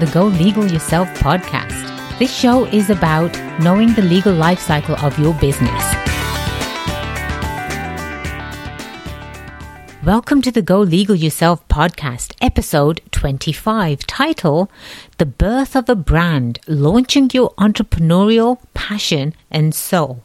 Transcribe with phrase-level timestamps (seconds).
[0.00, 2.18] the Go Legal Yourself podcast.
[2.18, 5.94] This show is about knowing the legal life cycle of your business.
[10.02, 14.70] Welcome to the Go Legal Yourself podcast, episode 25, title
[15.18, 20.24] The Birth of a Brand Launching Your Entrepreneurial Passion and Soul.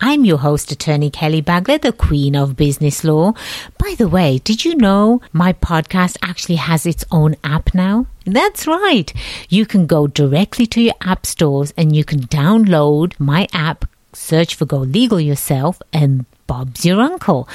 [0.00, 3.32] I'm your host, attorney Kelly Bagla, the queen of business law.
[3.78, 8.06] By the way, did you know my podcast actually has its own app now?
[8.24, 9.12] That's right.
[9.48, 14.54] You can go directly to your app stores and you can download my app, search
[14.54, 17.48] for Go Legal Yourself, and Bob's your uncle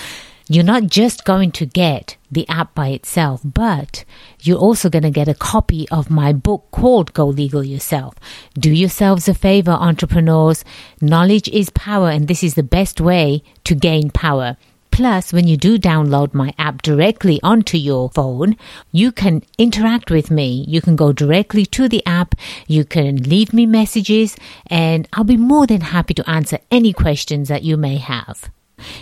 [0.49, 4.05] you're not just going to get the app by itself, but
[4.41, 8.15] you're also going to get a copy of my book called Go Legal Yourself.
[8.53, 10.65] Do yourselves a favor, entrepreneurs.
[11.01, 14.57] Knowledge is power, and this is the best way to gain power.
[14.93, 18.55] Plus, when you do download my app directly onto your phone,
[18.91, 20.63] you can interact with me.
[20.67, 22.35] You can go directly to the app.
[22.67, 24.37] You can leave me messages
[24.67, 28.51] and I'll be more than happy to answer any questions that you may have.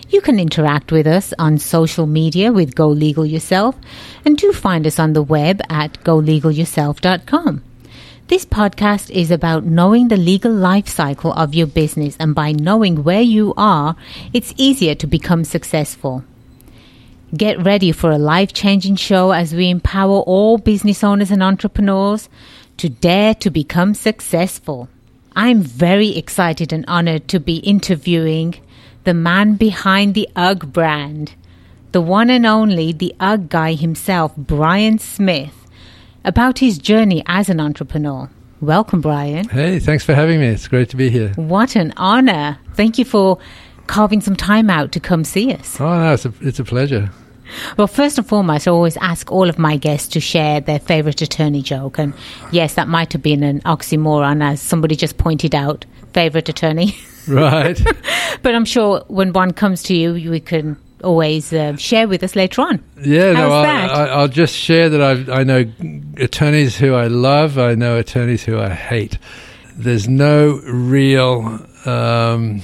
[0.09, 3.75] You can interact with us on social media with Go Legal Yourself
[4.25, 7.63] and do find us on the web at golegalyourself.com.
[8.27, 13.03] This podcast is about knowing the legal life cycle of your business, and by knowing
[13.03, 13.95] where you are,
[14.31, 16.23] it's easier to become successful.
[17.35, 22.29] Get ready for a life changing show as we empower all business owners and entrepreneurs
[22.77, 24.87] to dare to become successful.
[25.35, 28.55] I'm very excited and honored to be interviewing
[29.03, 31.33] the man behind the UGG brand,
[31.91, 35.67] the one and only, the UGG guy himself, Brian Smith,
[36.23, 38.29] about his journey as an entrepreneur.
[38.61, 39.49] Welcome, Brian.
[39.49, 40.47] Hey, thanks for having me.
[40.47, 41.33] It's great to be here.
[41.35, 42.59] What an honor.
[42.75, 43.39] Thank you for
[43.87, 45.81] carving some time out to come see us.
[45.81, 47.09] Oh, no, it's a, it's a pleasure.
[47.75, 51.21] Well, first and foremost, I always ask all of my guests to share their favorite
[51.21, 51.97] attorney joke.
[51.97, 52.13] And
[52.51, 55.85] yes, that might have been an oxymoron, as somebody just pointed out.
[56.13, 56.95] Favorite attorney.
[57.27, 57.79] Right.
[58.41, 62.35] but I'm sure when one comes to you, we can always uh, share with us
[62.35, 62.83] later on.
[63.03, 65.65] Yeah, How's no, I, will just share that I've, I know
[66.17, 69.17] attorneys who I love, I know attorneys who I hate.
[69.75, 72.61] There's no real um,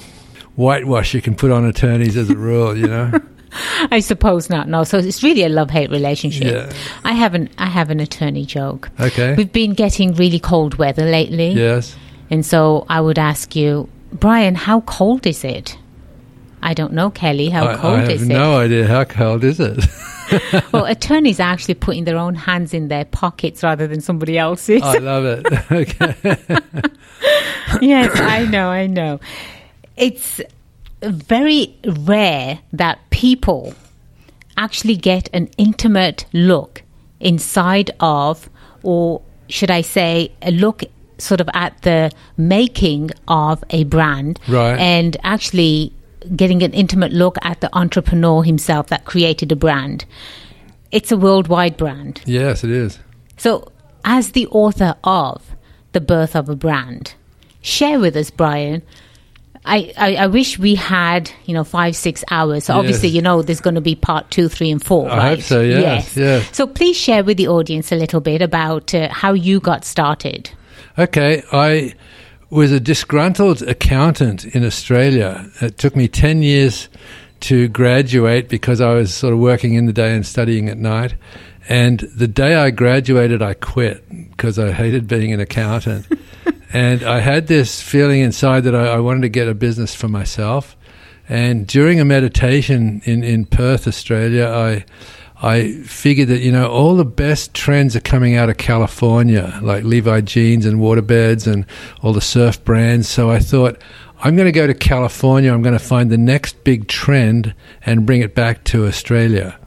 [0.55, 3.11] whitewash you can put on attorneys as a rule, you know.
[3.91, 4.67] I suppose not.
[4.67, 6.53] No, so it's really a love-hate relationship.
[6.53, 6.77] Yeah.
[7.03, 8.89] I have an I have an attorney joke.
[8.99, 9.35] Okay.
[9.35, 11.51] We've been getting really cold weather lately.
[11.51, 11.95] Yes.
[12.29, 13.89] And so I would ask you,
[14.19, 15.77] Brian, how cold is it?
[16.61, 17.49] I don't know, Kelly.
[17.49, 18.27] How I, cold I is it?
[18.27, 18.87] no idea.
[18.87, 19.83] How cold is it?
[20.71, 24.81] well, attorneys are actually putting their own hands in their pockets rather than somebody else's.
[24.81, 25.45] I love it.
[25.71, 26.15] okay.
[27.81, 29.19] yes, I know, I know.
[29.95, 30.41] It's
[31.01, 33.73] very rare that people
[34.57, 36.83] actually get an intimate look
[37.19, 38.49] inside of,
[38.83, 40.83] or should I say, a look
[41.17, 44.79] sort of at the making of a brand right.
[44.79, 45.93] and actually
[46.35, 50.05] getting an intimate look at the entrepreneur himself that created a brand.
[50.91, 52.21] It's a worldwide brand.
[52.25, 52.99] Yes, it is.
[53.37, 53.71] So,
[54.05, 55.55] as the author of
[55.91, 57.13] The Birth of a Brand,
[57.61, 58.81] share with us, Brian.
[59.65, 62.63] I, I, I wish we had, you know, five, six hours.
[62.63, 62.79] So yes.
[62.79, 65.37] obviously, you know, there's going to be part two, three, and four, I right?
[65.37, 66.17] hope so, yes, yes.
[66.17, 66.55] yes.
[66.55, 70.49] So please share with the audience a little bit about uh, how you got started.
[70.99, 71.93] Okay, I
[72.49, 75.47] was a disgruntled accountant in Australia.
[75.61, 76.89] It took me 10 years
[77.41, 81.13] to graduate because I was sort of working in the day and studying at night.
[81.69, 86.07] And the day I graduated, I quit because I hated being an accountant.
[86.73, 90.07] and I had this feeling inside that I, I, wanted to get a business for
[90.07, 90.75] myself.
[91.29, 94.85] And during a meditation in, in Perth, Australia, I
[95.41, 99.83] I figured that, you know, all the best trends are coming out of California, like
[99.83, 101.65] Levi jeans and waterbeds and
[102.01, 103.07] all the surf brands.
[103.07, 103.79] So I thought,
[104.19, 105.53] I'm going to go to California.
[105.53, 107.53] I'm going to find the next big trend
[107.85, 109.59] and bring it back to Australia.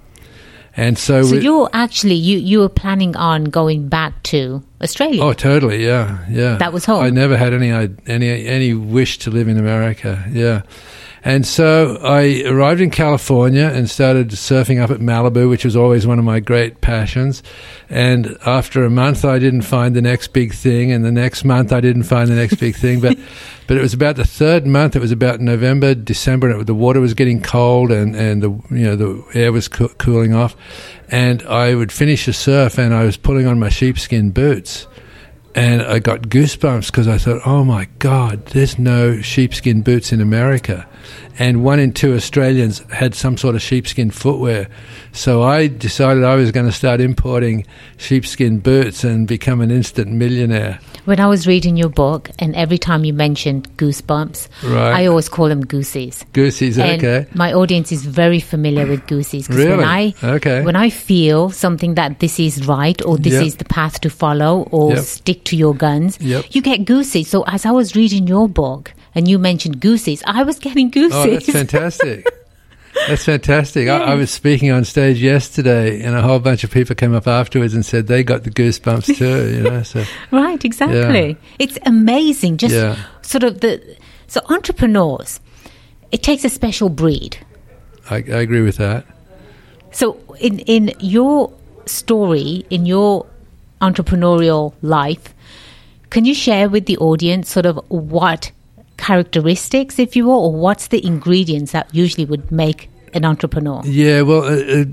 [0.76, 5.22] And so, so you're actually you you were planning on going back to Australia.
[5.22, 6.56] Oh, totally, yeah, yeah.
[6.56, 7.02] That was home.
[7.02, 7.70] I never had any
[8.06, 10.24] any any wish to live in America.
[10.30, 10.62] Yeah,
[11.22, 16.06] and so I arrived in California and started surfing up at Malibu, which was always
[16.06, 17.42] one of my great passions.
[17.90, 21.72] And after a month, I didn't find the next big thing, and the next month,
[21.72, 23.00] I didn't find the next big thing.
[23.00, 23.18] But
[23.66, 24.96] but it was about the third month.
[24.96, 28.50] It was about November, December, and it, the water was getting cold, and and the
[28.70, 30.56] you know the air was co- cooling off.
[31.08, 34.86] And I would finish a surf, and I was pulling on my sheepskin boots
[35.54, 40.20] and I got goosebumps because I thought, oh my God, there's no sheepskin boots in
[40.20, 40.86] America.
[41.38, 44.68] And one in two Australians had some sort of sheepskin footwear.
[45.12, 47.66] So I decided I was going to start importing
[47.96, 50.78] sheepskin boots and become an instant millionaire.
[51.06, 54.92] When I was reading your book, and every time you mentioned goosebumps, Right.
[55.02, 56.24] I always call them goosies.
[56.34, 57.26] Goosies, And okay.
[57.34, 59.48] my audience is very familiar with goosies.
[59.48, 59.76] 'cause Really?
[59.78, 60.62] When I, Okay.
[60.62, 63.44] when I feel something that this is right or this Yep.
[63.46, 65.04] is the path to follow or Yep.
[65.04, 66.44] stick to your guns, Yep.
[66.52, 67.28] you get goosies.
[67.28, 71.14] So as I was reading your book and you mentioned goosies, I was getting goosies.
[71.14, 72.26] Oh, that's fantastic.
[73.06, 73.88] That's fantastic.
[73.88, 77.26] I, I was speaking on stage yesterday, and a whole bunch of people came up
[77.26, 79.56] afterwards and said they got the goosebumps too.
[79.56, 81.36] You know, so Right, exactly.
[81.58, 82.56] It's amazing.
[82.58, 82.96] Just Yeah.
[83.22, 83.80] sort of the
[84.26, 85.40] so entrepreneurs.
[86.12, 87.38] It takes a special breed.
[88.10, 89.06] I, I agree with that.
[89.92, 91.52] So in in your
[91.86, 93.26] story, in your
[93.80, 95.32] entrepreneurial life,
[96.10, 98.50] can you share with the audience sort of what
[99.00, 103.80] characteristics, if you will, or what's the ingredients that usually would make an entrepreneur?
[103.84, 104.84] Yeah, well, uh, uh,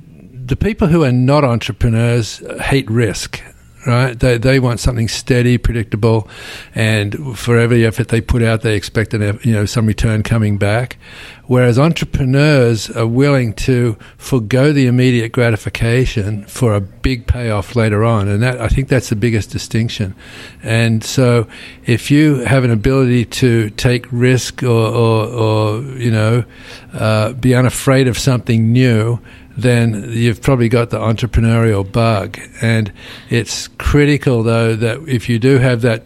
[0.45, 3.41] the people who are not entrepreneurs hate risk.
[3.87, 6.27] Right, they they want something steady, predictable,
[6.75, 10.57] and for every effort they put out, they expect an you know some return coming
[10.57, 10.97] back.
[11.45, 18.27] Whereas entrepreneurs are willing to forego the immediate gratification for a big payoff later on,
[18.27, 20.15] and that I think that's the biggest distinction.
[20.61, 21.47] And so,
[21.85, 26.43] if you have an ability to take risk or, or, or you know
[26.91, 29.21] uh, be unafraid of something new,
[29.57, 32.39] then you've probably got the entrepreneurial bug.
[32.61, 32.91] And
[33.29, 36.03] it's critical, though, that if you do have that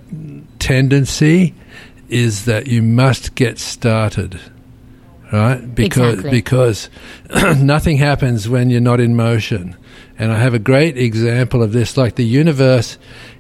[0.59, 1.53] tendency,
[2.07, 4.39] is that you must get started.
[5.31, 5.59] Right?
[5.75, 6.31] Because Exactly.
[6.31, 6.89] because
[7.57, 9.77] nothing happens when you're not in motion.
[10.19, 11.95] And I have a great example of this.
[11.97, 12.97] Like the universe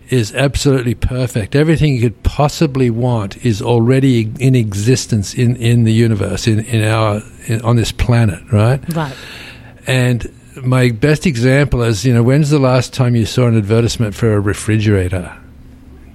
[0.09, 1.55] is absolutely perfect.
[1.55, 6.83] Everything you could possibly want is already in existence in, in the universe, in, in
[6.83, 8.81] our in, on this planet, right?
[8.95, 9.15] Right.
[9.87, 10.31] And
[10.63, 14.33] my best example is, you know, when's the last time you saw an advertisement for
[14.33, 15.35] a refrigerator?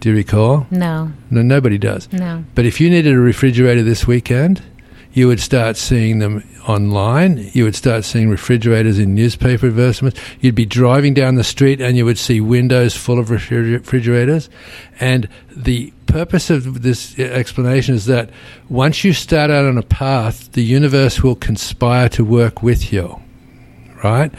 [0.01, 0.67] Do you recall?
[0.71, 1.11] No.
[1.31, 2.13] No, nobody does.
[2.13, 2.45] No.
[2.55, 4.63] But if you needed a refrigerator this weekend,
[5.13, 7.51] you would start seeing them online.
[7.55, 10.21] You would start seeing refrigerators in newspaper advertisements.
[10.41, 14.51] You'd be driving down the street and you would see windows full of refrigerators.
[15.01, 15.27] And
[15.57, 18.29] the purpose of this explanation is that
[18.69, 23.21] once you start out on a path, the universe will conspire to work with you.
[24.03, 24.33] Right?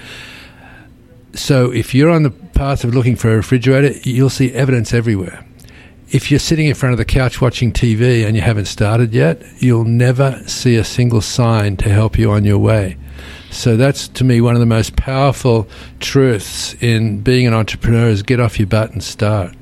[1.34, 5.48] So if you're on the path of looking for a refrigerator, you'll see evidence everywhere
[6.10, 9.42] if you're sitting in front of the couch watching TV and you haven't started yet,
[9.58, 12.98] you'll never see a single sign to help you on your way.
[13.52, 15.68] So that's to me one of the most powerful
[16.00, 19.56] truths in being an entrepreneur is get off your butt and start.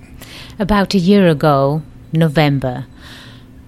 [0.59, 1.81] About a year ago,
[2.13, 2.85] November,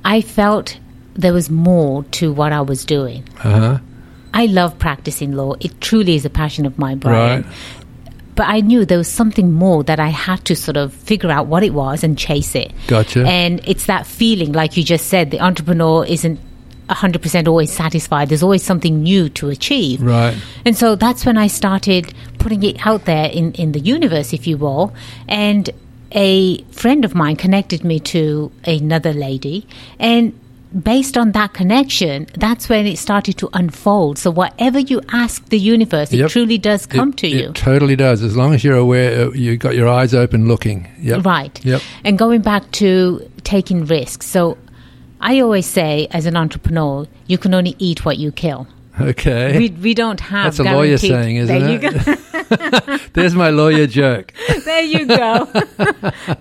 [0.06, 0.78] I felt
[1.16, 3.28] there was more to what I was doing.
[3.40, 3.80] Uh-huh.
[4.38, 5.56] I love practicing law.
[5.60, 7.42] It truly is a passion of mine, Brian.
[7.42, 7.54] Right.
[8.36, 11.48] But I knew there was something more that I had to sort of figure out
[11.48, 12.72] what it was and chase it.
[12.86, 13.26] Gotcha.
[13.26, 16.40] And it's that feeling, like you just said, the entrepreneur isn't
[16.88, 18.30] 100% always satisfied.
[18.30, 20.04] There's always something new to achieve.
[20.04, 20.38] Right.
[20.66, 24.46] And so that's when I started putting it out there in, in the universe, if
[24.46, 24.94] you will.
[25.28, 25.68] And
[26.12, 29.68] a friend of mine connected me to another lady.
[29.98, 30.40] And
[30.84, 34.18] based on that connection, that's when it started to unfold.
[34.18, 37.50] So whatever you ask the universe, it truly does come it, to you.
[37.50, 38.22] It totally does.
[38.22, 40.90] As long as you're aware, uh, you got your eyes open looking.
[41.00, 41.26] Yep.
[41.26, 41.66] Right.
[41.66, 41.82] Yep.
[42.04, 44.26] And going back to taking risks.
[44.26, 44.58] So
[45.22, 48.68] I always say, as an entrepreneur, you can only eat what you kill.
[49.02, 49.58] Okay.
[49.58, 51.84] We, we don't have That's a lawyer saying, isn't there it?
[51.84, 52.98] You go.
[53.14, 54.34] There's my lawyer joke.
[54.66, 55.46] there you go.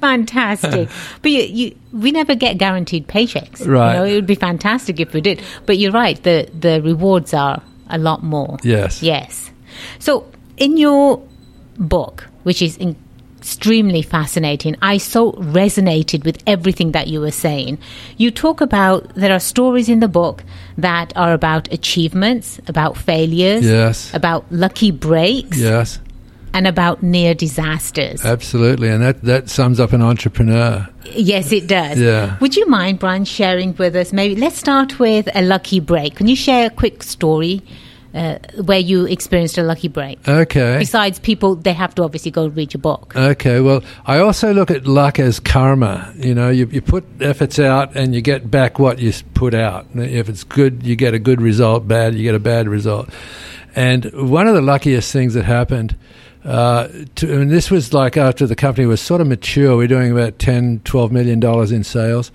[0.01, 0.89] fantastic.
[1.23, 3.67] But you, you, we never get guaranteed paychecks.
[3.67, 3.93] Right.
[3.93, 5.43] You know, it would be fantastic if we did.
[5.67, 6.23] But you're right.
[6.23, 8.57] The the rewards are a lot more.
[8.63, 9.03] Yes.
[9.03, 9.51] Yes.
[9.99, 11.23] So in your
[11.77, 12.97] book, which is in-
[13.47, 17.79] extremely fascinating, I so resonated with everything that you were saying.
[18.17, 20.43] You talk about there are stories in the book
[20.77, 24.13] that are about achievements, about failures, Yes.
[24.13, 26.01] about lucky breaks, Yes.
[26.55, 28.25] and about near disasters.
[28.25, 28.89] Absolutely.
[28.89, 30.89] And that, that sums up an entrepreneur.
[31.15, 32.01] Yes, it does.
[32.01, 32.37] Yeah.
[32.41, 34.13] Would you mind, Brian, sharing with us?
[34.13, 36.17] Maybe let's start with a lucky break.
[36.17, 37.63] Can you share a quick story
[38.17, 40.27] uh, where you experienced a lucky break?
[40.27, 40.79] Okay.
[40.79, 43.15] Besides, people they have to obviously go read your book.
[43.15, 46.13] Okay, well, I also look at luck as karma.
[46.17, 49.87] You know, you, you put efforts out and you get back what you put out.
[49.95, 51.87] If it's good, you get a good result.
[51.87, 53.11] Bad, you get a bad result.
[53.77, 55.95] And one of the luckiest things that happened
[56.47, 59.77] Uh, to, and this was like after the company was sort of mature.
[59.77, 62.31] We are doing about 10, 12 million dollars in sales.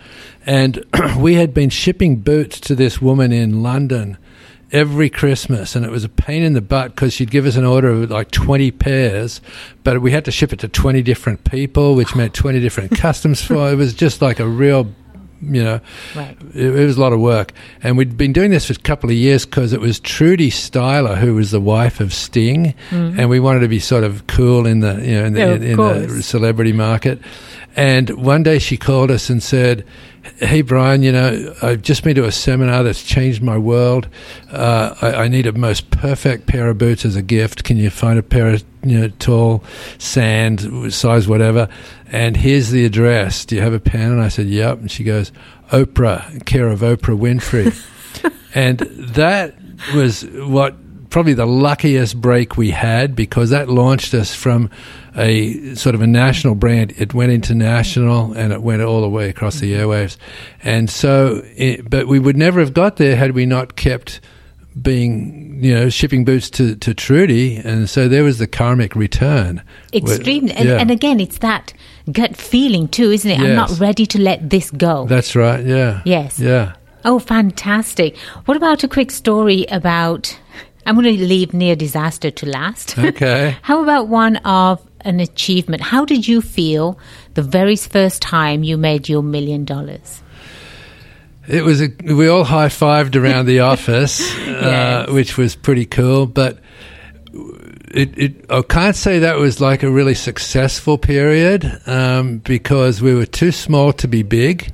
[0.45, 0.83] And
[1.17, 4.17] we had been shipping boots to this woman in London
[4.71, 7.65] every Christmas, and it was a pain in the butt because she'd give us an
[7.65, 9.41] order of like 20 pairs,
[9.83, 13.41] but we had to ship it to 20 different people, which meant 20 different customs
[13.41, 13.75] for it.
[13.75, 14.87] was just like a real
[15.43, 15.81] you know,
[16.15, 16.37] right.
[16.53, 17.51] it, it, was a lot of work.
[17.81, 21.17] And we'd been doing this for a couple of years because it was Trudy Styler
[21.17, 23.19] who was the wife of Sting, mm-hmm.
[23.19, 25.53] and we wanted to be sort of cool in the you know in the, yeah,
[25.53, 27.19] in, in the celebrity market.
[27.75, 29.85] And one day she called us and said,
[30.37, 34.07] Hey, Brian, you know, I've just been to a seminar that's changed my world.
[34.51, 37.63] Uh, I, I, need a most perfect pair of boots as a gift.
[37.63, 39.63] Can you find a pair of, you know, tall,
[39.97, 41.69] sand, size whatever?
[42.11, 43.45] And here's the address.
[43.45, 44.11] Do you have a pen?
[44.11, 44.79] And I said, Yep.
[44.79, 45.31] And she goes,
[45.71, 47.73] Oprah, care of Oprah Winfrey.
[48.53, 49.55] and that
[49.95, 50.75] was what
[51.09, 54.69] probably the luckiest break we had because that launched us from
[55.15, 56.93] a sort of a national brand.
[56.97, 59.89] It went international and it went all the way across the mm-hmm.
[59.89, 60.17] airwaves.
[60.63, 64.21] And so, it, but we would never have got there had we not kept
[64.81, 67.57] being, you know, shipping boots to, to Trudy.
[67.57, 69.61] And so there was the karmic return.
[69.93, 70.47] Extreme.
[70.47, 71.73] Where, and, and, again, it's that
[72.11, 73.39] gut feeling too, isn't it?
[73.39, 73.47] Yes.
[73.47, 75.05] I'm not ready to let this go.
[75.07, 75.65] That's right.
[75.65, 76.01] Yeah.
[76.05, 76.39] Yes.
[76.39, 76.75] Yeah.
[77.03, 78.17] Oh, fantastic.
[78.45, 80.37] What about a quick story about
[80.85, 82.97] I'm going to leave near disaster to last.
[83.11, 83.57] Okay.
[83.61, 85.81] How about one of an achievement?
[85.81, 86.97] How did you feel
[87.33, 90.21] the very first time you made your million dollars?
[91.47, 95.09] It was a, we all high fived around the office, uh, yes.
[95.09, 96.25] uh, which was pretty cool.
[96.25, 96.59] But
[97.93, 103.13] it, it, I can't say that was like a really successful period um, because we
[103.13, 104.71] were too small to be big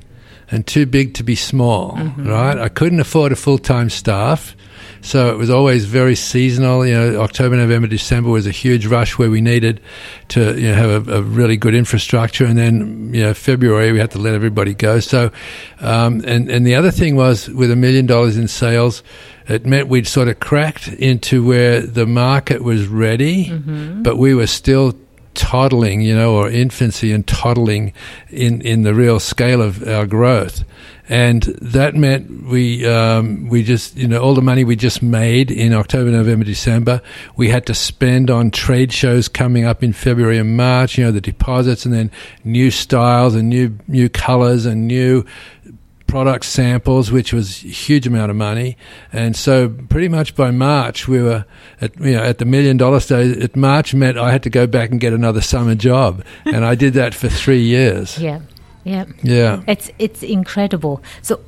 [0.50, 1.92] and too big to be small.
[1.92, 2.28] Mm-hmm.
[2.28, 2.58] Right?
[2.58, 4.54] I couldn't afford a full time staff.
[5.00, 6.86] So it was always very seasonal.
[6.86, 9.80] You know, October, November, December was a huge rush where we needed
[10.28, 13.98] to you know, have a, a really good infrastructure, and then you know February we
[13.98, 15.00] had to let everybody go.
[15.00, 15.30] So,
[15.80, 19.02] um, and and the other thing was with a million dollars in sales,
[19.48, 24.02] it meant we'd sort of cracked into where the market was ready, mm-hmm.
[24.02, 24.94] but we were still
[25.38, 27.92] toddling, you know, or infancy and toddling
[28.28, 30.64] in, in the real scale of our growth
[31.08, 35.50] and that meant we um, we just you know all the money we just made
[35.50, 37.00] in October, November, December
[37.36, 40.98] we had to spend on trade shows coming up in February and March.
[40.98, 42.10] You know the deposits and then
[42.44, 45.24] new styles and new new colors and new
[46.08, 48.76] product samples, which was a huge amount of money.
[49.12, 51.44] And so, pretty much by March, we were
[51.80, 53.36] at you know at the million dollar stage.
[53.36, 56.74] At March meant I had to go back and get another summer job, and I
[56.74, 58.18] did that for three years.
[58.18, 58.40] Yeah.
[58.82, 59.04] Yeah.
[59.22, 59.62] Yeah.
[59.68, 61.02] It's it's incredible.
[61.22, 61.40] So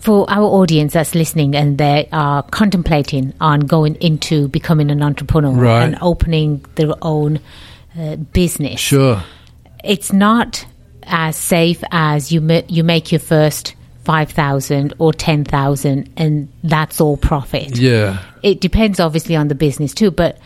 [0.00, 5.52] for our audience that's listening and they are contemplating on going into becoming an entrepreneur
[5.52, 5.84] right.
[5.84, 7.38] and opening their own
[7.96, 8.80] uh, business.
[8.80, 9.22] Sure.
[9.84, 10.66] It's not
[11.06, 17.16] as safe as you ma- you make your first 5,000 or 10,000 and that's all
[17.16, 17.76] profit.
[17.76, 18.22] Yeah.
[18.42, 20.38] It depends obviously on the business too, but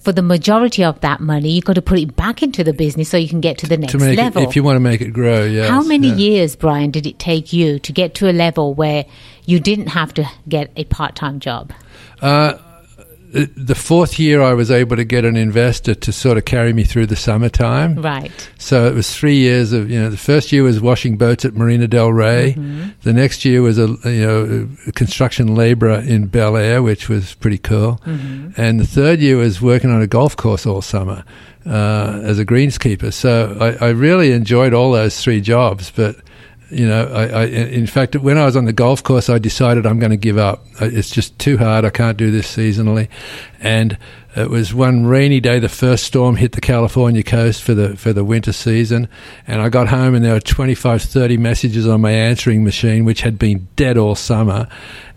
[0.00, 3.08] for the majority of that money, you've got to put it back into the business
[3.10, 4.42] so you can get to the next to level.
[4.42, 5.68] It, if you want to make it grow, yeah.
[5.68, 6.14] How many yeah.
[6.14, 9.04] years, Brian, did it take you to get to a level where
[9.44, 11.72] you didn't have to get a part time job?
[12.20, 12.54] Uh,
[13.32, 16.84] the fourth year I was able to get an investor to sort of carry me
[16.84, 17.96] through the summertime.
[17.96, 18.50] Right.
[18.58, 21.54] So it was three years of you know the first year was washing boats at
[21.54, 22.54] Marina Del Rey.
[22.54, 22.90] Mm-hmm.
[23.02, 27.34] The next year was a you know a construction labourer in Bel Air, which was
[27.34, 28.00] pretty cool.
[28.04, 28.60] Mm-hmm.
[28.60, 31.24] And the third year was working on a golf course all summer
[31.66, 33.12] uh, as a greenskeeper.
[33.12, 36.16] So I, I really enjoyed all those three jobs, but
[36.70, 39.86] you know, I, I, in fact, when I was on the golf course, I decided
[39.86, 40.64] I'm going to give up.
[40.80, 41.84] It's just too hard.
[41.84, 43.08] I can't do this seasonally.
[43.60, 43.98] And
[44.36, 45.58] it was one rainy day.
[45.58, 49.08] The first storm hit the California coast for the for the winter season,
[49.46, 53.22] and I got home and there were 25, 30 messages on my answering machine, which
[53.22, 54.68] had been dead all summer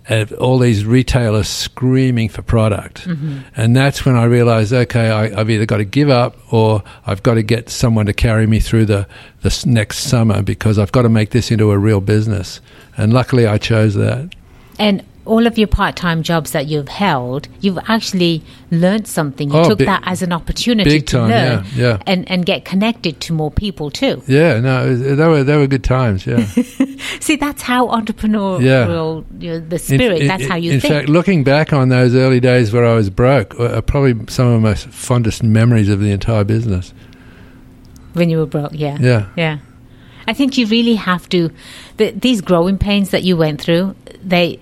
[0.10, 3.08] of all these retailers screaming for product.
[3.08, 3.40] Mm-hmm.
[3.56, 7.24] And that's when I realized, okay, I, have either got to give up or I've
[7.24, 9.08] got to get someone to carry me through the,
[9.42, 12.60] the next summer because I've got to make this into a real business.
[12.98, 14.34] And luckily I chose that.
[14.78, 19.50] And all of your part-time jobs that you've held, you've actually learned something.
[19.50, 21.98] You oh, took big, that as an opportunity to time, learn yeah, yeah.
[22.06, 24.22] And, and get connected to more people too.
[24.28, 26.28] Yeah, no, they were they were good times.
[26.28, 26.46] Yeah.
[27.20, 28.86] See, that's how entrepreneurial yeah.
[29.40, 30.24] you know, the spirit.
[30.24, 30.74] In, that's how you.
[30.74, 30.94] In think.
[30.94, 34.48] fact, looking back on those early days where I was broke, uh, are probably some
[34.48, 36.94] of my fondest memories of the entire business.
[38.14, 39.60] When you were broke, yeah, yeah, yeah.
[40.28, 41.50] I think you really have to.
[41.98, 44.60] The, these growing pains that you went through, they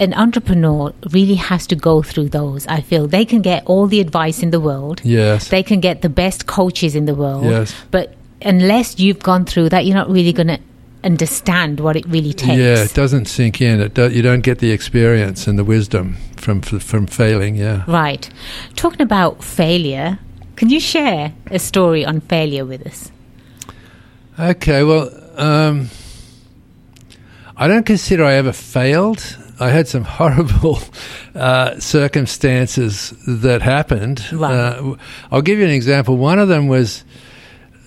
[0.00, 2.66] an entrepreneur really has to go through those.
[2.66, 5.00] I feel they can get all the advice in the world.
[5.04, 5.48] Yes.
[5.48, 7.44] They can get the best coaches in the world.
[7.44, 7.74] Yes.
[7.90, 10.58] But unless you've gone through that, you're not really going to
[11.04, 12.58] understand what it really takes.
[12.58, 13.80] Yeah, it doesn't sink in.
[13.80, 17.56] It do, you don't get the experience and the wisdom from from failing.
[17.56, 17.84] Yeah.
[17.86, 18.28] Right.
[18.76, 20.18] Talking about failure,
[20.56, 23.10] can you share a story on failure with us?
[24.38, 24.84] Okay.
[24.84, 25.90] Well, um,
[27.56, 29.38] I don't consider I ever failed.
[29.60, 30.78] I had some horrible
[31.34, 34.24] uh, circumstances that happened.
[34.32, 34.96] Uh,
[35.30, 36.16] I'll give you an example.
[36.16, 37.04] One of them was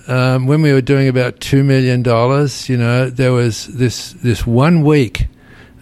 [0.07, 2.69] um, when we were doing about two million dollars.
[2.69, 5.27] You know, there was this this one week.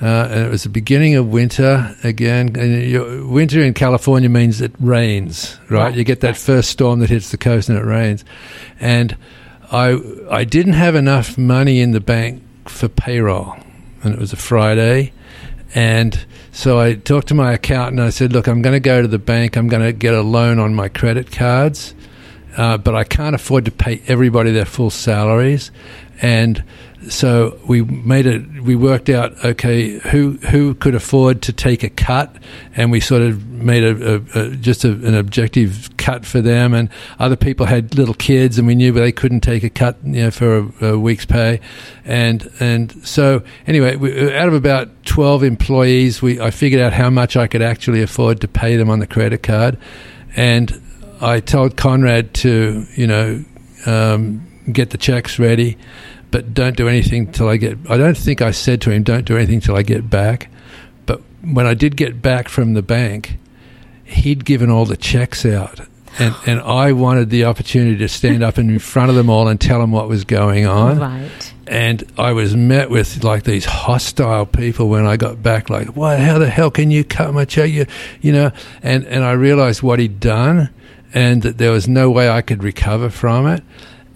[0.02, 2.54] Uh, and it was the beginning of winter again.
[2.58, 5.84] And you, winter in California means it rains, right?
[5.84, 5.96] Right.
[5.96, 8.26] You get that first storm that hits the coast and it rains.
[8.82, 9.16] And
[9.72, 10.00] I
[10.30, 13.56] I didn't have enough money in the bank for payroll,
[14.04, 15.14] and it was a Friday,
[15.74, 18.00] and so I talked to my accountant.
[18.00, 19.56] I said, "Look, I'm going to go to the bank.
[19.56, 21.96] I'm going to get a loan on my credit cards,
[22.58, 25.72] uh, but I can't afford to pay everybody their full salaries."
[26.22, 26.64] And
[27.10, 28.62] so we made it.
[28.62, 32.36] We worked out okay who who could afford to take a cut,
[32.76, 36.74] and we sort of made a, a, a just a, an objective cut for them.
[36.74, 40.24] And other people had little kids, and we knew they couldn't take a cut, you
[40.24, 41.60] know, for a, week's pay.
[42.06, 47.10] And and so anyway, we, out of about twelve employees, we I figured out how
[47.10, 49.78] much I could actually afford to pay them on the credit card,
[50.36, 50.82] and
[51.22, 53.44] I told Conrad to you know
[53.86, 55.78] um, get the checks ready
[56.34, 57.78] but don't do anything till I get.
[57.88, 60.50] I don't think I said to him, "Don't do anything till I get back."
[61.06, 63.38] But when I did get back from the bank,
[64.04, 65.82] he'd given all the checks out,
[66.18, 69.62] and and I wanted the opportunity to stand up in front of them all and
[69.62, 70.98] tell them what was going on.
[70.98, 71.54] Right.
[71.68, 75.70] And I was met with like these hostile people when I got back.
[75.70, 76.18] Like, why?
[76.18, 77.70] How the hell can you cut my check?
[77.70, 77.86] You,
[78.22, 78.52] you know.
[78.82, 80.72] And and I realized what he'd done,
[81.14, 83.62] and that there was no way I could recover from it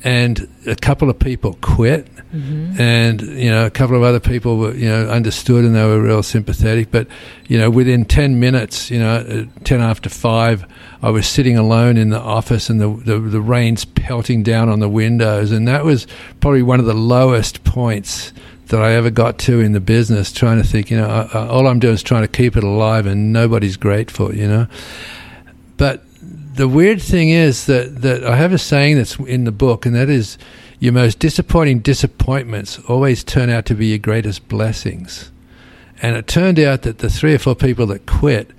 [0.04, 2.80] and a couple of people quit, Mm-hmm.
[2.82, 6.02] and you know a couple of other people were you know understood and they were
[6.02, 6.92] real sympathetic.
[6.92, 7.08] But
[7.48, 10.66] you know within ten minutes, you know ten after five,
[11.02, 14.82] I was sitting alone in the office and the, the the rain's pelting down on
[14.82, 16.06] the windows, and that was
[16.42, 18.34] probably one of the lowest points
[18.68, 20.34] that I ever got to in the business.
[20.34, 22.64] Trying to think, you know, I, I, all I'm doing is trying to keep it
[22.66, 24.68] alive, and nobody's grateful, you know.
[25.78, 26.04] But
[26.58, 29.96] the weird thing is that, that I have a saying that's in the book, and
[29.96, 30.38] that is
[30.80, 35.32] your most disappointing disappointments always turn out to be your greatest blessings.
[36.02, 38.52] And it turned out that the three or four people that quit,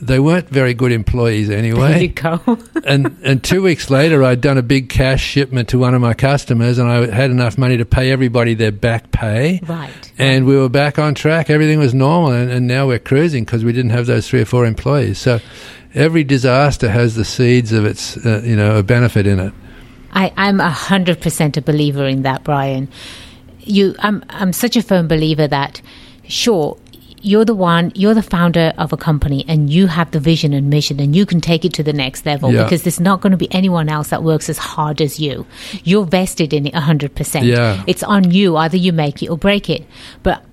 [0.00, 2.08] they weren't very good employees There you anyway.
[2.08, 2.40] go.
[2.84, 6.14] and and two weeks later, I'd done a big cash shipment to one of my
[6.14, 9.60] customers, and I had enough money to pay everybody their back pay.
[9.66, 10.12] right.
[10.18, 11.50] And we were back on track.
[11.50, 14.44] Everything was normal, and, and now we're cruising because we didn't have those three or
[14.44, 15.18] four employees.
[15.18, 15.40] So
[15.94, 19.52] every disaster has the seeds of its, uh, you know, a benefit in it.
[20.12, 22.88] I, I'm a hundred percent a believer in that, Brian.
[23.60, 25.80] You, I'm, I'm such a firm believer that,
[26.28, 26.76] sure,
[27.20, 30.68] you're the one, you're the founder of a company, and you have the vision and
[30.68, 32.64] mission, and you can take it to the next level Yeah.
[32.64, 35.46] because there's not going to be anyone else that works as hard as you.
[35.84, 37.46] You're vested in it a hundred percent.
[37.46, 37.82] Yeah.
[37.86, 38.56] It's on you.
[38.58, 39.86] Either you make it or break it.
[40.22, 40.44] But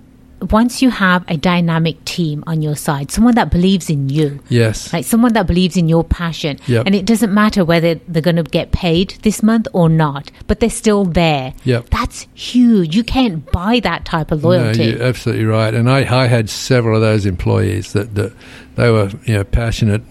[0.50, 4.92] once you have a dynamic team on your side, someone that believes in you, Yes.
[4.92, 6.58] like someone that believes in your passion.
[6.66, 6.86] Yep.
[6.86, 10.60] And it doesn't matter whether they're going to get paid this month or not, but
[10.60, 11.54] they're still there.
[11.64, 11.90] Yep.
[11.90, 12.96] That's huge.
[12.96, 14.84] You can't buy that type of No, loyalty.
[14.84, 15.72] you're absolutely right.
[15.74, 18.32] And I, I had several of those employees that, that
[18.76, 20.02] they were, you know, passionate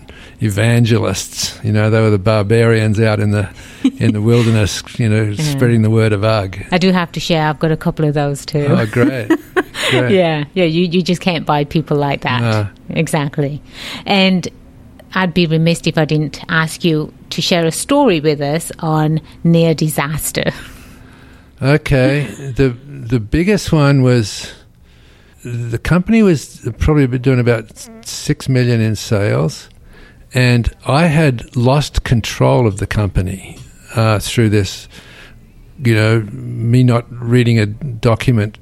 [0.41, 1.59] evangelists.
[1.63, 3.49] You know, they were the barbarians out in the
[3.83, 6.65] in the wilderness, you know, spreading the word of Ugg.
[6.71, 8.65] I do have to share, I've got a couple of those too.
[8.69, 9.27] Oh, great.
[9.91, 10.11] great.
[10.11, 12.41] yeah, yeah, you, you just can't buy people like that.
[12.41, 12.69] No.
[12.89, 13.61] Exactly.
[14.05, 14.47] And
[15.13, 19.21] I'd be remiss if I didn't ask you to share a story with us on
[19.43, 20.51] near disaster.
[21.61, 22.27] Okay.
[22.55, 24.51] The the biggest one was
[25.43, 29.69] the company was probably doing about six million in sales,
[30.33, 33.57] and I had lost control of the company
[33.95, 34.87] uh, through this.
[35.83, 38.59] You know, me not reading a document,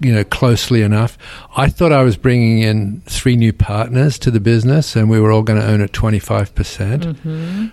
[0.00, 1.18] you know, closely enough.
[1.54, 5.30] I thought I was bringing in three new partners to the business, and we were
[5.30, 7.18] all going to own it twenty five percent.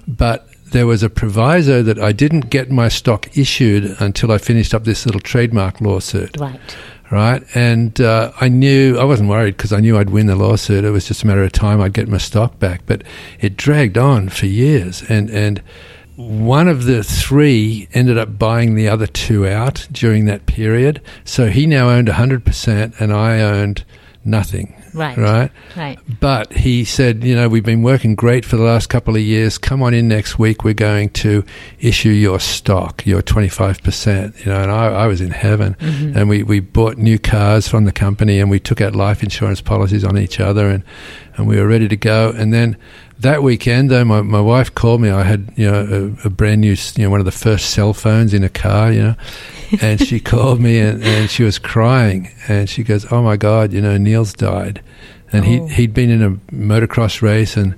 [0.08, 4.74] But there was a proviso that I didn't get my stock issued until I finished
[4.74, 6.60] up this little trademark lawsuit Right.
[7.12, 7.44] Right?
[7.56, 10.84] And uh, I knew I wasn't worried because I knew I'd win the lawsuit.
[10.84, 12.82] It was just a matter of time I'd get my stock back.
[12.86, 13.04] But
[13.40, 15.62] it dragged on for years, and and
[16.16, 21.02] one of the three ended up buying the other two out during that period.
[21.24, 23.84] So he now owned hundred percent, and I owned
[24.26, 24.76] nothing.
[24.94, 25.18] Right.
[25.18, 25.52] Right.
[25.76, 26.00] Right.
[26.20, 29.58] But he said, you know, we've been working great for the last couple of years.
[29.58, 30.64] Come on in next week.
[30.64, 31.44] We're going to
[31.80, 34.46] issue your stock, your 25%.
[34.46, 35.76] You know, and I, I was in heaven.
[35.80, 36.18] Mm-hmm.
[36.18, 39.62] And we, we bought new cars from the company and we took out life insurance
[39.62, 40.84] policies on each other and,
[41.36, 42.32] and we were ready to go.
[42.32, 42.78] And then
[43.20, 45.10] that weekend, though, my, my wife called me.
[45.10, 47.94] I had, you know, a, a brand new, you know, one of the first cell
[47.94, 49.16] phones in a car, you know,
[49.82, 53.74] and she called me and, and she was crying and she goes, "Oh my God,
[53.74, 54.82] you know, Neil's died."
[55.32, 55.48] and Oh.
[55.68, 57.76] he he'd been in a motocross race and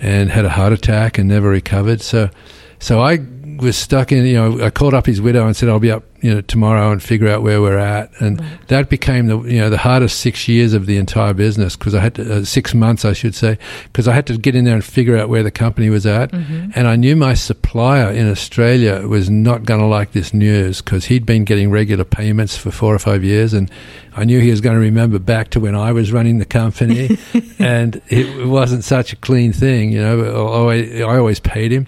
[0.00, 2.00] and had a heart attack and never recovered.
[2.00, 2.30] So
[2.78, 3.18] so I
[3.58, 4.24] was stuck in.
[4.26, 6.90] You know, I called up his widow and said I'll be up you know tomorrow
[6.90, 8.10] and figure out where we're at.
[8.20, 8.68] And Right.
[8.68, 12.00] that became the you know the hardest six years of the entire business because I
[12.00, 14.74] had to, uh, six months I should say because I had to get in there
[14.74, 16.32] and figure out where the company was at.
[16.32, 16.70] Mm-hmm.
[16.74, 21.04] And I knew my supplier in Australia was not going to like this news because
[21.06, 23.70] he'd been getting regular payments for four or five years, and
[24.16, 27.18] I knew he was going to remember back to when I was running the company,
[27.58, 30.24] and it wasn't such a clean thing, you know.
[30.24, 31.86] I always, I always paid him.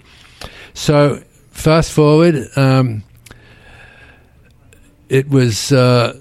[0.73, 3.03] So fast forward, um,
[5.09, 5.71] it was.
[5.71, 6.19] Uh,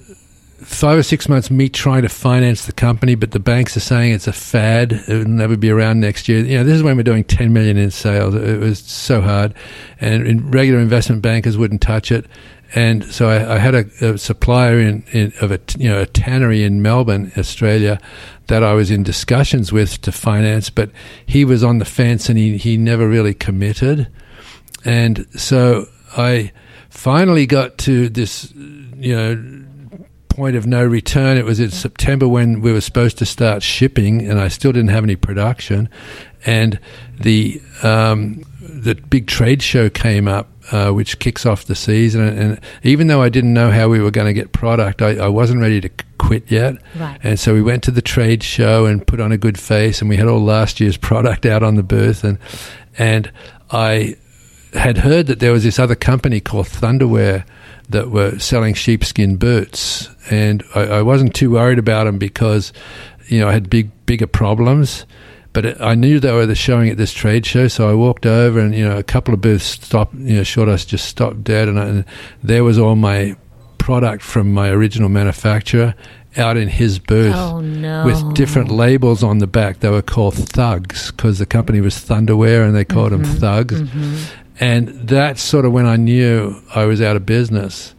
[0.61, 4.13] Five or six months, me trying to finance the company, but the banks are saying
[4.13, 4.93] it's a fad.
[4.93, 6.45] It will never be around next year.
[6.45, 8.35] You know, this is when we're doing 10 million in sales.
[8.35, 9.55] It was so hard,
[10.01, 12.27] and regular investment bankers wouldn't touch it.
[12.75, 16.07] And so I, I had a, a supplier in, in of a you know a
[16.07, 18.01] tannery in Melbourne, Australia,
[18.49, 20.91] that I was in discussions with to finance, but
[21.25, 24.09] he was on the fence and he he never really committed.
[24.89, 26.53] And so I
[26.89, 29.65] finally got to this, you know,
[30.31, 31.37] point of no return.
[31.37, 34.89] It was in September when we were supposed to start shipping, and I still didn't
[34.89, 35.91] have any production.
[36.47, 36.81] And
[37.21, 42.23] the um, the big trade show came up, uh, which kicks off the season.
[42.23, 45.17] And, and even though I didn't know how we were going to get product, I,
[45.17, 46.77] I wasn't ready to quit yet.
[46.97, 47.21] Right.
[47.23, 50.09] And so we went to the trade show and put on a good face, and
[50.09, 52.39] we had all last year's product out on the booth, and
[52.97, 53.31] and
[53.71, 54.17] I
[54.73, 57.45] had heard that there was this other company called Thunderwear
[57.89, 62.73] that were selling sheepskin boots, and I, I wasn't too worried about them because
[63.29, 65.07] you know I had big bigger problems.
[65.55, 68.27] But it, I knew they were the showing at this trade show, so I walked
[68.27, 70.15] over, and you know a couple of booths stopped.
[70.15, 72.05] You know, short us just stopped dead, and, I, and
[72.43, 73.37] there was all my
[73.79, 75.95] product from my original manufacturer
[76.37, 78.05] out in his booth Oh no.
[78.05, 79.81] with different labels on the back.
[79.81, 83.39] They were called thugs because the company was Thunderwear and they called them mm-hmm.
[83.39, 83.81] thugs.
[83.81, 84.17] Mm-hmm.
[84.61, 87.95] And that's sort of when I knew I was out of business.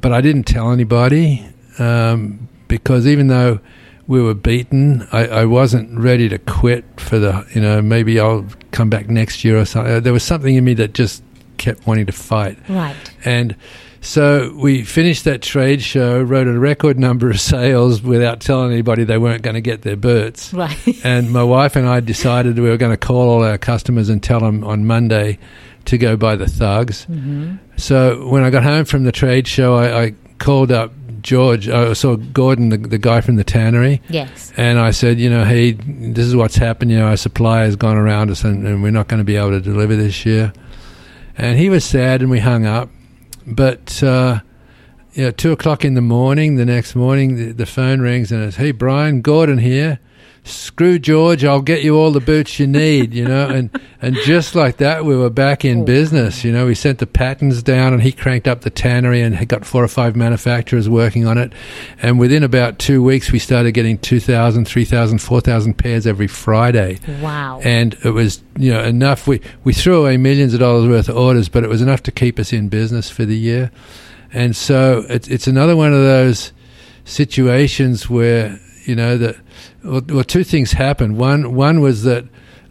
[0.00, 1.46] But I didn't tell anybody
[1.78, 3.60] um, because even though
[4.06, 8.46] we were beaten, I, I wasn't ready to quit for the, you know, maybe I'll
[8.72, 9.92] come back next year or something.
[9.92, 11.22] Uh, there was something in me that just
[11.58, 12.58] kept wanting to fight.
[12.68, 12.96] Right.
[13.24, 13.56] And
[14.00, 19.04] so we finished that trade show, wrote a record number of sales without telling anybody
[19.04, 20.52] they weren't going to get their boots.
[20.54, 20.76] Right.
[21.04, 24.22] And my wife and I decided we were going to call all our customers and
[24.22, 25.38] tell them on Monday
[25.86, 27.04] to go buy the thugs.
[27.04, 31.68] hmm So when I got home from the trade show, I, I called up George,
[31.68, 34.52] I saw Gordon, the, the guy from the tannery, Yes.
[34.56, 36.90] and I said, you know, hey, this is what's happened.
[36.90, 39.36] You know, our supply has gone around us, and, and we're not going to be
[39.36, 40.52] able to deliver this year.
[41.36, 42.88] And he was sad, and we hung up.
[43.46, 44.40] But uh,
[45.24, 48.56] know, two o'clock in the morning, the next morning, the, the phone rings, and it's,
[48.56, 49.98] hey, Brian, Gordon here.
[50.50, 53.70] Screw George, I'll get you all the boots you need, you know, and
[54.02, 55.84] and just like that, we were back in Oh.
[55.84, 56.42] business.
[56.44, 59.48] You know, we sent the patterns down, and he cranked up the tannery, and had
[59.48, 61.52] got four or five manufacturers working on it.
[62.00, 66.98] And within about two weeks, we started getting 2,000, 3,000, 4,000 pairs every Friday.
[67.20, 67.60] Wow.
[67.62, 69.26] And it was, you know, enough.
[69.26, 72.10] We, we threw away millions of dollars worth of orders, but it was enough to
[72.12, 73.70] keep us in business for the year.
[74.32, 76.52] And so it's, it's another one of those
[77.04, 79.36] situations where, you know, that,
[79.84, 81.16] well, well two things happened.
[81.16, 82.26] One, one was that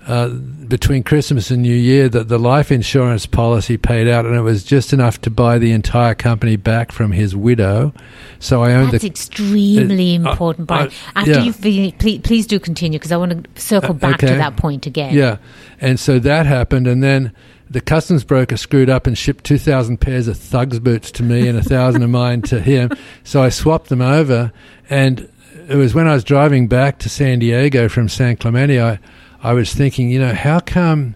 [0.10, 4.41] uh, between Christmas and New Year that the life insurance policy paid out, and it
[4.41, 7.93] was just enough to buy the entire company back from his widow.
[8.39, 10.91] So I owned That's the extremely uh, important, uh, Brian.
[11.15, 11.43] After yeah.
[11.43, 14.88] you please, please do continue because I want to circle Uh, back to that point
[14.88, 15.13] again.
[15.13, 15.38] Yeah,
[15.80, 17.32] and so that happened, and then
[17.69, 21.48] the customs broker screwed up and shipped two thousand pairs of thugs boots to me
[21.48, 22.89] and a thousand of mine to him.
[23.24, 24.52] So I swapped them over,
[24.89, 25.30] and
[25.70, 28.82] it was when I was driving back to San Diego from San Clemente.
[28.82, 29.00] I
[29.42, 31.16] I was thinking, you know, how come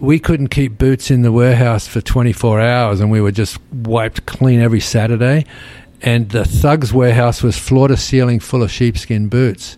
[0.00, 4.26] we couldn't keep boots in the warehouse for 24 hours and we were just wiped
[4.26, 5.44] clean every Saturday?
[6.00, 9.76] And the thugs warehouse was floor to ceiling full of sheepskin boots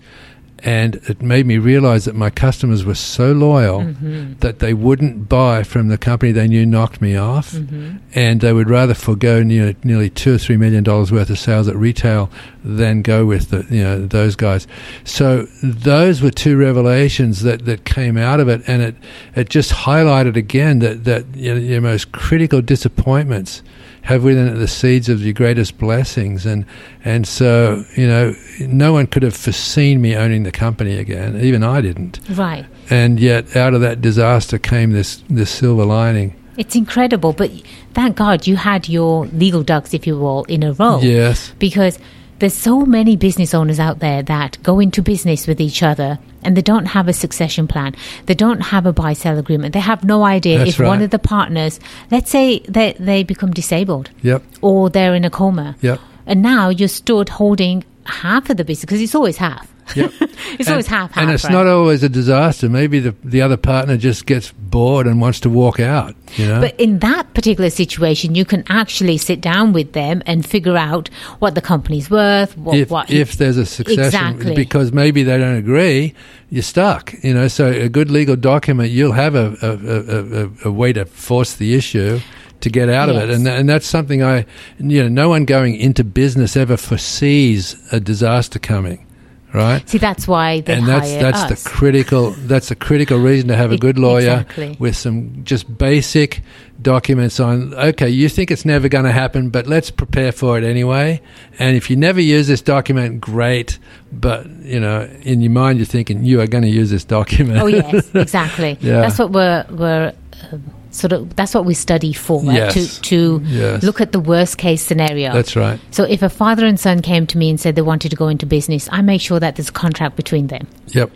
[0.62, 4.34] and it made me realize that my customers were so loyal Mm-hmm.
[4.40, 7.96] that they wouldn't buy from the company they knew knocked me off, Mm-hmm.
[8.14, 11.68] and they would rather forego nearly, nearly two or three million dollars worth of sales
[11.68, 12.30] at retail
[12.64, 14.66] than go with the you know those guys.
[15.04, 18.94] So those were two revelations that, that came out of it, and it
[19.34, 23.62] it just highlighted again that that you know, your most critical disappointments
[24.02, 26.64] have within it the seeds of your greatest blessings, and
[27.04, 31.62] and so you know no one could have foreseen me owning the company again, even
[31.62, 32.64] I didn't, Right.
[32.88, 36.34] and yet out of that disaster came this this silver lining.
[36.56, 37.50] It's incredible, but
[37.94, 41.00] thank God you had your legal ducks, if you will, in a row.
[41.00, 41.52] Yes.
[41.58, 41.98] Because
[42.40, 46.56] there's so many business owners out there that go into business with each other and
[46.56, 47.94] they don't have a succession plan.
[48.26, 49.74] They don't have a buy sell agreement.
[49.74, 51.78] They have no idea That's if one of the partners,
[52.10, 54.42] let's say they, they become disabled Yep.
[54.62, 55.76] or they're in a coma.
[55.82, 56.00] Yep.
[56.26, 59.70] And now you're stood holding half of the business because it's always half.
[59.96, 60.12] Yep.
[60.58, 61.16] It's always half.
[61.16, 61.52] And it's right?
[61.52, 62.68] not always a disaster.
[62.68, 66.16] Maybe the the other partner just gets bored and wants to walk out.
[66.36, 66.60] You know.
[66.60, 71.08] But in that particular situation, you can actually sit down with them and figure out
[71.38, 72.56] what the company's worth.
[72.58, 74.54] What, if, what if there's a succession, Exactly.
[74.54, 76.14] because maybe they don't agree,
[76.50, 77.14] you're stuck.
[77.22, 80.92] You know, so a good legal document, you'll have a, a, a, a, a way
[80.92, 82.20] to force the issue
[82.60, 84.44] to get out of it, and and that's something I,
[84.78, 89.06] you know, no one going into business ever foresees a disaster coming,
[89.52, 89.88] right?
[89.88, 91.62] see, that's why they and that's that's us.
[91.62, 94.76] the critical that's the critical reason to have a good lawyer exactly.
[94.78, 96.42] with some just basic
[96.82, 100.64] documents on okay you think it's never going to happen but let's prepare for it
[100.64, 101.20] anyway
[101.58, 103.78] and if you never use this document great
[104.10, 107.60] but you know in your mind you're thinking you are going to use this document
[107.60, 108.78] oh yes, exactly.
[108.80, 109.00] Yeah.
[109.00, 110.12] That's what we're we're
[110.52, 112.56] um, sort of that's what we study for, right?
[112.56, 112.98] Yes.
[112.98, 113.82] To to Yes.
[113.82, 115.32] look at the worst case scenario.
[115.32, 118.10] that's right so if a father and son came to me and said they wanted
[118.10, 121.10] to go into business, I make sure that there's a contract between them, yep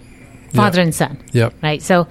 [0.52, 0.84] father yep.
[0.86, 1.18] and son.
[1.32, 1.82] yep right?
[1.82, 2.06] So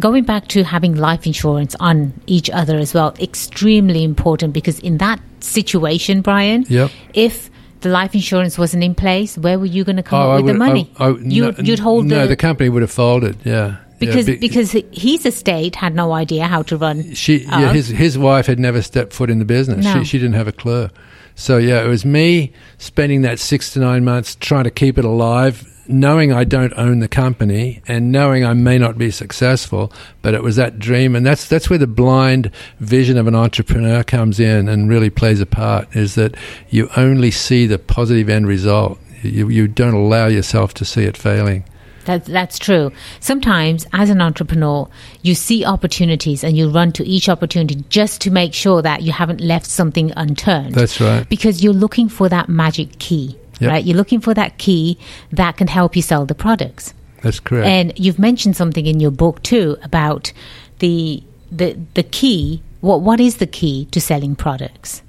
[0.00, 4.98] going back to having life insurance on each other as well, extremely important because in
[4.98, 6.90] that situation, Brian, Yep.
[7.14, 7.50] if
[7.82, 10.52] the life insurance wasn't in place, where were you going to come Oh, up with
[10.54, 10.90] the money?
[10.98, 14.28] I- I- you'd, no, you'd hold no the, the company would have folded yeah because
[14.28, 17.14] yeah, be- because his estate had no idea how to run.
[17.14, 19.84] she yeah, his his wife had never stepped foot in the business.
[19.84, 19.98] No.
[19.98, 20.88] She she didn't have a clue.
[21.34, 25.04] So yeah, it was me spending that six to nine months trying to keep it
[25.04, 30.32] alive, knowing I don't own the company and knowing I may not be successful, but
[30.32, 34.40] it was that dream, and that's that's where the blind vision of an entrepreneur comes
[34.40, 35.94] in and really plays a part.
[35.94, 36.34] Is that
[36.70, 38.98] you only see the positive end result.
[39.22, 41.64] You you don't allow yourself to see it failing.
[42.06, 42.90] That, that's true.
[43.20, 44.88] Sometimes, as an entrepreneur,
[45.22, 49.12] you see opportunities and you run to each opportunity just to make sure that you
[49.12, 50.74] haven't left something unturned.
[50.74, 51.28] That's right.
[51.28, 53.70] because you're looking for that magic key, Yep.
[53.70, 53.84] right?
[53.84, 54.98] You're looking for that key
[55.32, 56.94] that can help you sell the products.
[57.22, 57.66] That's correct.
[57.66, 60.32] And you've mentioned something in your book too about
[60.78, 62.62] the the the key.
[62.82, 65.02] What what is the key to selling products?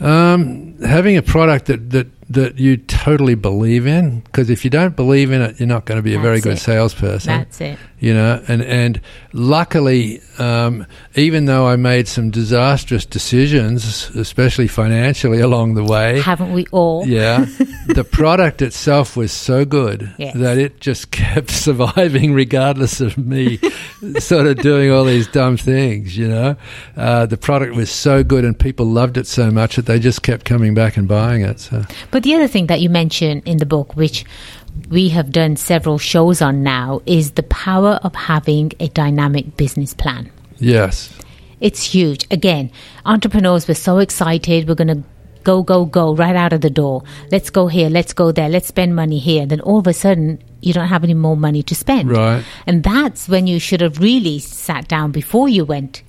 [0.00, 4.94] Um, having a product that, that, that you totally believe in, because if you don't
[4.96, 6.60] believe in it, you're not going to be a very good it.
[6.60, 7.26] salesperson.
[7.38, 7.76] That's it.
[7.98, 9.00] you know, and and
[9.32, 16.52] luckily, um, even though I made some disastrous decisions, especially financially along the way, Haven't
[16.52, 17.04] we all?
[17.06, 17.46] yeah,
[17.88, 20.36] the product itself was so good Yes.
[20.36, 23.58] that it just kept surviving regardless of me
[24.18, 26.56] sort of doing all these dumb things, you know.
[26.96, 30.22] Uh, the product was so good and people loved it so much that they just
[30.22, 31.58] kept coming back and buying it.
[31.60, 34.24] So, But the other thing that you mention in the book, which
[34.88, 39.94] we have done several shows on now, is the power of having a dynamic business
[39.94, 40.30] plan.
[40.58, 41.12] yes.
[41.60, 42.26] It's huge.
[42.30, 42.70] Again,
[43.04, 44.66] entrepreneurs were so excited.
[44.66, 45.02] We're going to
[45.44, 47.02] go, go, go right out of the door.
[47.30, 47.90] Let's go here.
[47.90, 48.48] Let's go there.
[48.48, 49.44] Let's spend money here.
[49.44, 52.10] Then all of a sudden, you don't have any more money to spend.
[52.10, 52.42] Right.
[52.66, 56.02] And that's when you should have really sat down before you went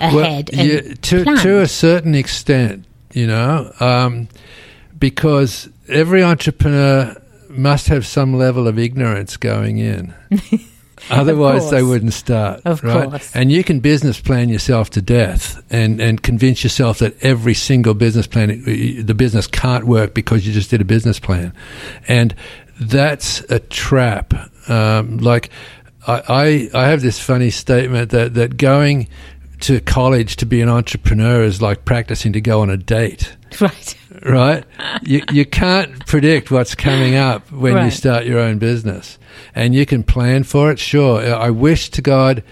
[0.00, 1.40] ahead and yeah, to planned.
[1.42, 4.28] to a certain extent, you know, um,
[5.02, 10.14] because every entrepreneur must have some level of ignorance going in.
[11.10, 12.60] Otherwise, they wouldn't start.
[12.64, 13.10] Of right?
[13.10, 13.34] course.
[13.34, 17.94] And you can business plan yourself to death and, and convince yourself that every single
[17.94, 21.52] business plan, the business can't work because you just did a business plan.
[22.06, 22.32] And
[22.80, 24.32] that's a trap.
[24.70, 25.50] Um, like,
[26.06, 29.08] I, I, I have this funny statement that, that going
[29.62, 33.96] to college to be an entrepreneur is like practicing to go on a date right.
[34.24, 34.64] Right?
[35.02, 39.18] you you can't predict what's coming up when you start your own business,
[39.54, 40.78] and you can plan for it.
[40.78, 42.42] Sure, I wish to God.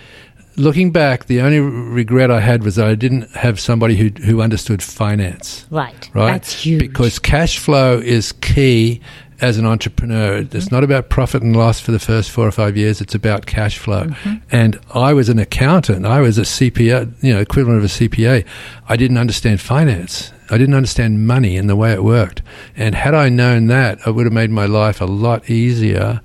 [0.57, 4.43] Looking back, the only regret I had was that I didn't have somebody who who
[4.43, 5.67] understood finance.
[5.71, 6.11] Right.
[6.13, 6.81] Right, That's huge.
[6.81, 9.01] because cash flow is key,
[9.41, 10.43] as an entrepreneur.
[10.43, 10.57] Mm-hmm.
[10.57, 13.01] It's not about profit and loss for the first four or five years.
[13.01, 14.05] It's about cash flow.
[14.05, 14.35] Mm-hmm.
[14.51, 16.07] And I was an accountant.
[16.07, 18.47] I was a CPA, you know, equivalent of a CPA.
[18.89, 20.33] I didn't understand finance.
[20.51, 22.43] I didn't understand money and the way it worked.
[22.77, 26.21] And had I known that, I would have made my life a lot easier.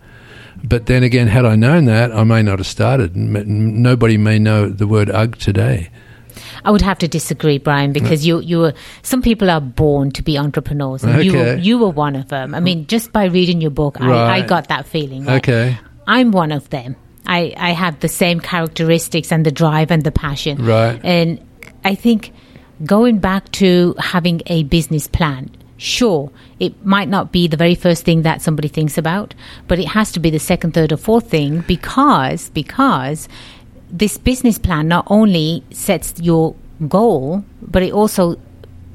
[0.64, 3.16] But then again, had I known that, I may not have started.
[3.16, 5.90] Nobody may know the word UGG today.
[6.64, 10.24] I would have to disagree, Brian, because you you were some people are born to
[10.24, 12.56] be entrepreneurs, and you were, you were one of them.
[12.56, 15.30] I mean, just by reading your book, I, I got that feeling.
[15.30, 15.78] Okay.
[16.08, 16.96] I'm one of them.
[17.26, 20.64] I I have the same characteristics and the drive and the passion.
[20.64, 21.00] Right.
[21.04, 21.40] And
[21.84, 22.32] I think
[22.84, 28.04] going back to having a business plan, sure, it might not be the very first
[28.04, 29.34] thing that somebody thinks about,
[29.68, 33.28] but it has to be the second, third, or fourth thing because because
[33.90, 36.56] this business plan not only sets your
[36.88, 38.38] goal, but it also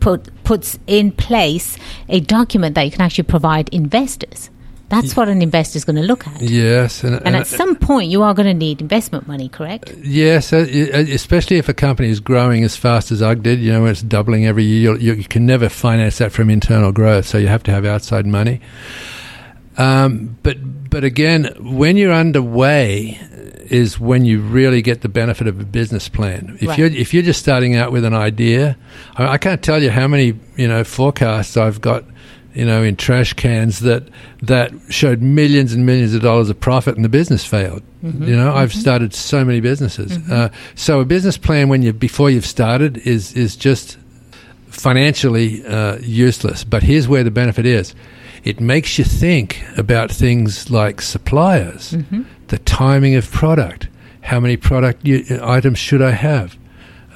[0.00, 1.76] put puts in place
[2.08, 4.50] a document that you can actually provide investors.
[4.90, 6.42] That's what an investor is going to look at.
[6.42, 7.04] Yes.
[7.04, 9.94] And, And at some point, you are going to need investment money, correct?
[10.02, 13.72] Yes, uh, uh, especially if a company is growing as fast as UGG did, you
[13.72, 17.38] know, it's doubling every year, you, you can never finance that from internal growth, so
[17.38, 18.60] you have to have outside money.
[19.76, 20.56] Um, but
[20.90, 23.18] but again, when you're underway,
[23.70, 26.58] is when you really get the benefit of a business plan.
[26.60, 26.78] If Right.
[26.78, 28.76] you're if you're just starting out with an idea,
[29.16, 32.04] I, I can't tell you how many you know forecasts I've got.
[32.52, 34.08] You know, in trash cans that
[34.42, 37.80] that showed millions and millions of dollars of profit, and the business failed.
[38.02, 40.18] You know, I've started so many businesses.
[40.28, 43.98] Uh, so a business plan when you before you've started is is just
[44.66, 46.64] financially uh, useless.
[46.64, 47.94] But here's where the benefit is:
[48.44, 51.96] it makes you think about things like suppliers,
[52.48, 53.88] the timing of product,
[54.22, 56.56] how many product u- items should I have,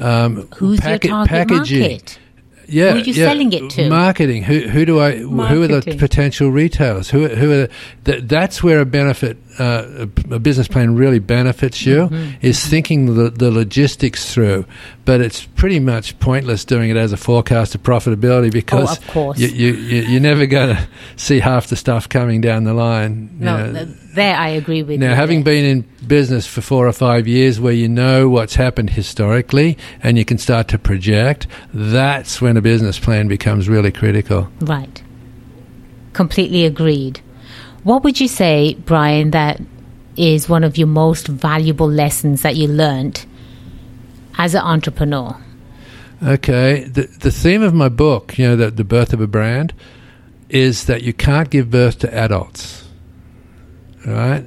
[0.00, 1.80] um, Who's packet- your target packaging.
[1.80, 2.18] market?
[2.68, 3.26] Yeah, Who are you yeah.
[3.26, 3.88] selling it to?
[3.88, 4.42] Marketing.
[4.42, 5.16] Who who do I?
[5.16, 7.10] Who are the potential retailers?
[7.10, 7.56] Who who are?
[7.66, 7.70] The,
[8.04, 9.84] that, that's where a benefit, uh,
[10.30, 12.08] a, a business plan really benefits you.
[12.08, 12.46] Mm-hmm.
[12.46, 14.64] Is thinking the, the logistics through,
[15.04, 19.06] but it's pretty much pointless doing it as a forecast of profitability because Oh, of
[19.08, 19.38] course.
[19.38, 23.30] you, you, you you're never going to see half the stuff coming down the line.
[23.38, 23.86] you No, know.
[24.14, 24.98] Th- there I agree with you.
[24.98, 25.54] Now, having there.
[25.54, 30.16] been in business for four or five years where you know what's happened historically and
[30.16, 34.48] you can start to project, that's when a business plan becomes really critical.
[34.60, 35.02] Right.
[36.12, 37.20] Completely agreed.
[37.82, 39.60] What would you say, Brian, that
[40.16, 43.26] is one of your most valuable lessons that you learned
[44.38, 45.36] as an entrepreneur?
[46.22, 49.74] Okay, the, the theme of my book, you know, the, the birth of a brand,
[50.48, 52.83] is that you can't give birth to adults.
[54.06, 54.44] Right?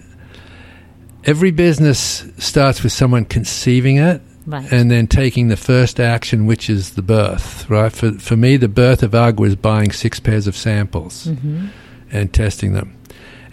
[1.26, 4.72] Every business starts with someone conceiving it Right.
[4.72, 7.92] and then taking the first action, which is the birth, right?
[7.92, 11.68] For, for me, the birth of UGG was buying six pairs of samples Mm-hmm.
[12.12, 12.94] and testing them.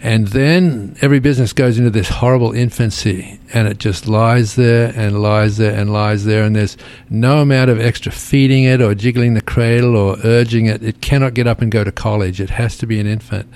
[0.01, 5.21] And then every business goes into this horrible infancy and it just lies there and
[5.21, 6.43] lies there and lies there.
[6.43, 6.77] And there's
[7.09, 10.83] no amount of extra feeding it or jiggling the cradle or urging it.
[10.83, 12.39] It cannot get up and go to college.
[12.39, 13.49] It has to be an infant.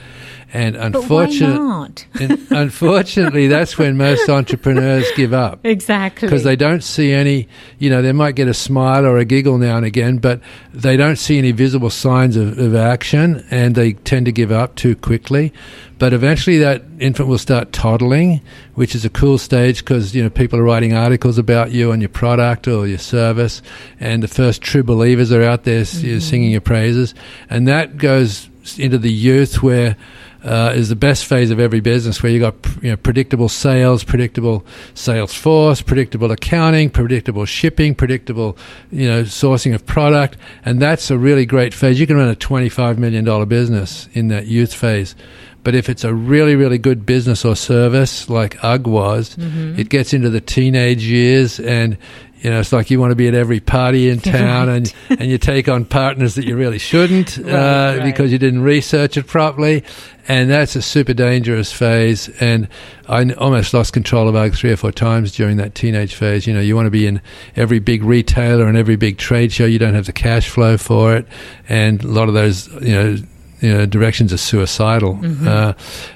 [0.52, 6.28] And unfortunately, and unfortunately, that's when most entrepreneurs give up Exactly.
[6.28, 9.58] because they don't see any, you know, they might get a smile or a giggle
[9.60, 10.42] now and again, but
[10.74, 14.76] they don't see any visible signs of, of action and they tend to give up
[14.76, 15.54] too quickly.
[16.00, 18.42] But eventually that infant will start toddling,
[18.74, 22.02] which is a cool stage because, you know, people are writing articles about you and
[22.02, 23.62] your product or your service
[24.00, 27.14] and the first true believers are out there know, singing your praises.
[27.50, 29.96] And that goes into the youth where
[30.44, 34.04] uh, is the best phase of every business where you've got you know, predictable sales,
[34.04, 38.58] predictable sales force, predictable accounting, predictable shipping, predictable
[38.92, 42.00] you know sourcing of product, and that's a really great phase.
[42.00, 45.16] You can run a twenty-five million dollar business in that youth phase.
[45.62, 49.36] But if it's a really, really good business or service like UGG was,
[49.78, 51.98] it gets into the teenage years and
[52.42, 55.30] you know, it's like you want to be at every party in town and, and
[55.30, 58.04] you take on partners that you really shouldn't uh, Right, right.
[58.04, 59.84] because you didn't research it properly.
[60.28, 62.30] And that's a super dangerous phase.
[62.40, 62.68] And
[63.08, 66.46] I almost lost control of UGG three or four times during that teenage phase.
[66.46, 67.20] You know, you want to be in
[67.56, 69.66] every big retailer and every big trade show.
[69.66, 71.26] You don't have the cash flow for it.
[71.68, 73.18] And a lot of those, you know,
[73.62, 75.20] you know, directions are suicidal.
[75.48, 75.74] Uh,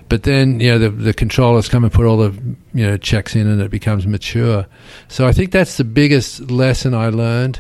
[0.10, 2.32] but then, you know, the, the controllers come and put all the,
[2.74, 4.66] you know, checks in and it becomes mature.
[5.08, 7.60] So I think that's the biggest lesson I learned.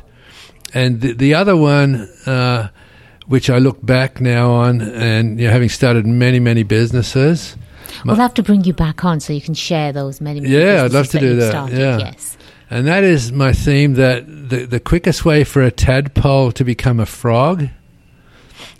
[0.73, 2.69] And the, the other one, uh,
[3.27, 7.55] which I look back now on and, you know, having started many, many businesses,
[8.05, 10.83] we'll have to bring you back on so you can share those many, many Yeah,
[10.83, 11.77] I'd love to do that, started.
[11.77, 11.97] yeah.
[11.99, 12.37] Yes.
[12.69, 16.99] and that is my theme that the, the quickest way for a tadpole to become
[16.99, 17.67] a frog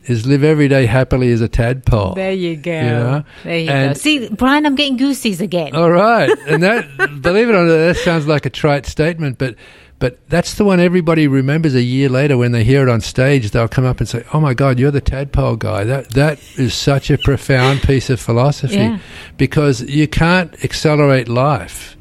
[0.06, 2.14] is live every day happily as a tadpole.
[2.16, 2.82] There you go.
[2.82, 3.24] know?
[3.44, 3.94] There you go.
[3.94, 5.76] See, Brian, I'm getting goosies again.
[5.76, 6.86] All right, and that
[7.22, 9.56] believe it or not, that sounds like a trite statement, but
[10.00, 13.52] but that's the one everybody remembers a year later when they hear it on stage.
[13.52, 16.74] They'll come up and say, "Oh my God, you're the tadpole guy." That that is
[16.74, 19.00] such a profound piece of philosophy Yeah.
[19.38, 21.96] because you can't accelerate life.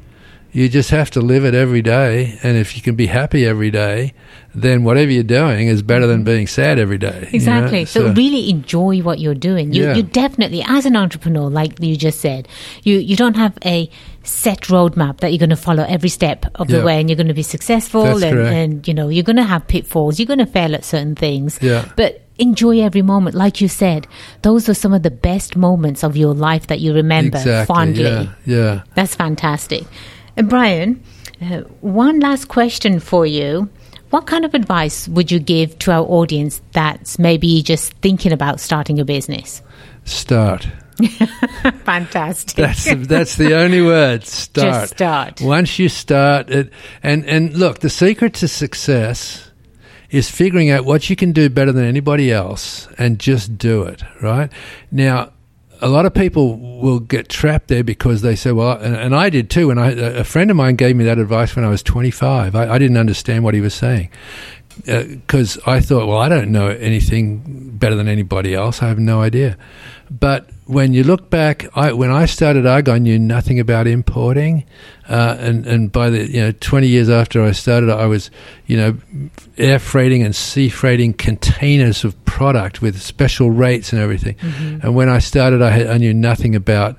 [0.53, 3.71] You just have to live it every day, and if you can be happy every
[3.71, 4.13] day,
[4.53, 6.25] then whatever you're doing is better than mm-hmm.
[6.25, 7.15] being sad every day.
[7.15, 7.29] you know?
[7.33, 7.85] Exactly.
[7.85, 9.73] So, really enjoy what you're doing.
[9.73, 9.95] You, Yeah.
[9.95, 12.47] you definitely, as an entrepreneur, like you just said,
[12.83, 13.89] you, you don't have a
[14.23, 17.27] set roadmap that you're going to follow every step of the way and you're going
[17.27, 18.53] to be successful That's and, correct.
[18.53, 20.19] and, you know, you're going to have pitfalls.
[20.19, 21.59] You're going to fail at certain things.
[21.61, 21.91] Yeah.
[21.97, 23.35] But enjoy every moment.
[23.35, 24.07] Like you said,
[24.41, 27.73] those are some of the best moments of your life that you remember exactly.
[27.73, 28.03] fondly.
[28.03, 28.83] Yeah, yeah.
[28.95, 29.83] That's fantastic.
[30.35, 31.03] And Brian,
[31.41, 33.69] uh, one last question for you.
[34.09, 38.59] What kind of advice would you give to our audience that's maybe just thinking about
[38.59, 39.61] starting a business?
[40.05, 40.67] Start.
[41.83, 42.55] Fantastic.
[42.55, 44.23] That's that's the only word.
[44.27, 44.73] Start.
[44.73, 45.41] Just start.
[45.41, 46.71] Once you start it,
[47.01, 49.51] and and look, the secret to success
[50.11, 54.03] is figuring out what you can do better than anybody else, and just do it.
[54.21, 54.51] Right
[54.91, 55.31] now.
[55.83, 59.29] A lot of people will get trapped there because they say, "Well," and, and I
[59.29, 59.69] did too.
[59.69, 62.55] And I, a friend of mine gave me that advice when I was 25.
[62.55, 64.09] I, I didn't understand what he was saying
[64.87, 68.81] uh, because I thought, well, I don't know anything better than anybody else.
[68.81, 69.57] I have no idea.
[70.19, 74.63] But when you look back, I, when I started UGG, I knew nothing about importing,
[75.09, 78.29] uh, and and by the you know twenty years after I started, I was
[78.67, 78.97] you know
[79.57, 84.35] air freighting and sea freighting containers of product with special rates and everything.
[84.83, 86.97] And when I started, I, had, I knew nothing about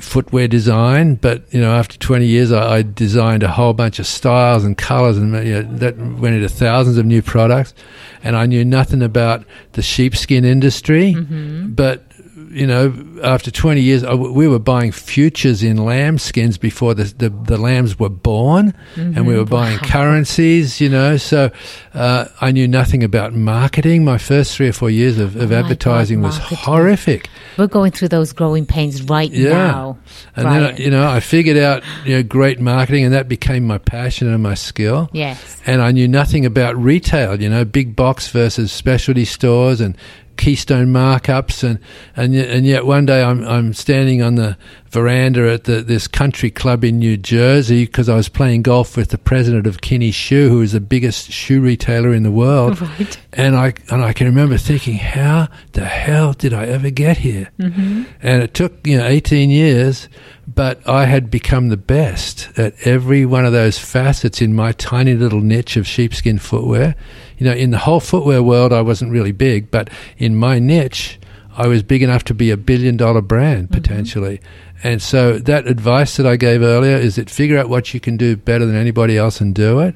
[0.00, 4.06] footwear design, but you know, after 20 years, I, I designed a whole bunch of
[4.06, 7.74] styles and colors, and you know, that went into thousands of new products.
[8.22, 12.05] And I knew nothing about the sheepskin industry, but
[12.50, 12.92] you know,
[13.22, 18.08] after 20 years, we were buying futures in lambskins before the, the, the lambs were
[18.08, 21.16] born, and we were buying currencies, you know.
[21.16, 21.50] So
[21.94, 24.04] uh, I knew nothing about marketing.
[24.04, 27.28] My first three or four years of, of Oh my God, advertising was horrific.
[27.56, 29.50] We're going through those growing pains right Yeah.
[29.52, 29.98] now.
[30.34, 30.74] And then, Brian.
[30.74, 34.28] I- you know, I figured out, you know, great marketing, and that became my passion
[34.32, 35.08] and my skill.
[35.12, 35.60] yes.
[35.66, 39.96] And I knew nothing about retail, you know, big box versus specialty stores and
[40.36, 41.78] keystone markups, and
[42.14, 44.56] and yet, and yet one day I'm I'm standing on the
[44.96, 49.10] veranda at the, this country club in New Jersey because I was playing golf with
[49.10, 52.80] the president of Kinney Shoe, who is the biggest shoe retailer in the world.
[52.86, 53.18] Right.
[53.32, 57.50] And I and I can remember thinking, how the hell did I ever get here?
[57.58, 58.04] Mm-hmm.
[58.22, 60.08] And it took you know 18 years,
[60.46, 65.14] but I had become the best at every one of those facets in my tiny
[65.14, 66.94] little niche of sheepskin footwear.
[67.38, 71.18] You know, in the whole footwear world, I wasn't really big, but in my niche,
[71.56, 74.40] I was big enough to be a billion dollar brand potentially.
[74.82, 78.16] And so that advice that I gave earlier is that figure out what you can
[78.16, 79.94] do better than anybody else and do it.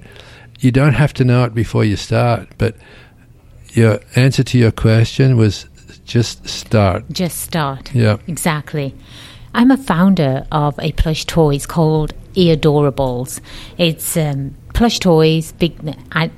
[0.58, 2.76] You don't have to know it before you start, but
[3.72, 5.66] your answer to your question was
[6.04, 7.04] just start.
[7.11, 7.94] Just start.
[7.94, 8.18] Yeah.
[8.26, 8.94] Exactly.
[9.54, 11.56] I'm a founder of a plush toy.
[11.56, 13.40] It's called Eadorables.
[13.78, 15.74] It's um, plush toys, big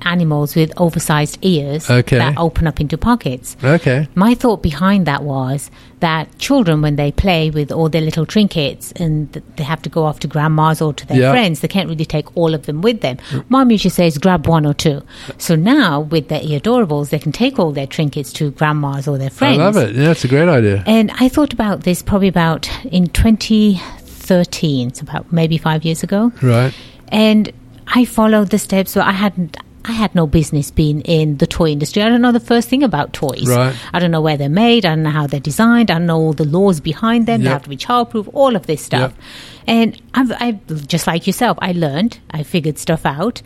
[0.03, 2.17] animals with oversized ears Okay.
[2.17, 3.55] that open up into pockets.
[3.63, 4.05] Okay.
[4.15, 5.71] My thought behind that was
[6.01, 10.03] that children, when they play with all their little trinkets and they have to go
[10.03, 11.31] off to grandma's or to their Yeah.
[11.31, 13.15] friends, they can't really take all of them with them.
[13.47, 15.01] Mom usually says, grab one or two.
[15.37, 19.29] So now, with their Eadorables, they can take all their trinkets to grandma's or their
[19.29, 19.59] friends.
[19.59, 19.95] I love it.
[19.95, 20.83] Yeah, that's a great idea.
[20.85, 26.33] And I thought about this probably about in 2013, it's about maybe five years ago.
[26.41, 26.73] Right.
[27.07, 27.49] And
[27.87, 28.91] I followed the steps.
[28.91, 29.57] So I hadn't.
[29.85, 32.01] I had no business being in the toy industry.
[32.03, 33.47] I don't know the first thing about toys.
[33.49, 33.75] Right.
[33.91, 34.85] I don't know where they're made.
[34.85, 35.91] I don't know how they're designed.
[35.91, 37.43] I don't know all the laws behind them.
[37.43, 38.29] They have to be childproof.
[38.33, 39.11] All of this stuff.
[39.11, 39.21] Yep.
[39.67, 41.57] And I've, I've just like yourself.
[41.61, 42.19] I learned.
[42.31, 43.41] I figured stuff out.